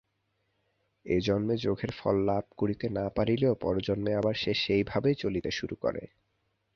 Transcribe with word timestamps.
এজন্মে 1.05 1.55
যোগের 1.57 1.91
ফললাভ 1.91 2.43
করিতে 2.57 2.85
না 2.89 3.05
পারিলেও 3.09 3.53
পরজন্মে 3.55 4.11
আবার 4.15 4.35
সে 4.35 4.51
সেই 4.63 4.83
ভাবেই 4.83 5.15
চলিতে 5.15 5.49
শুরু 5.51 5.75
করে। 5.75 6.03